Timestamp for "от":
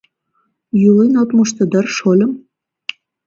1.21-1.29